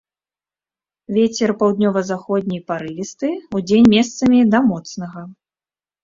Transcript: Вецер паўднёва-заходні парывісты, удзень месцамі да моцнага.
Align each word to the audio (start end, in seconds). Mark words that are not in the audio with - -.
Вецер 1.17 1.49
паўднёва-заходні 1.59 2.57
парывісты, 2.71 3.29
удзень 3.59 3.89
месцамі 3.95 4.39
да 4.55 4.59
моцнага. 4.71 5.21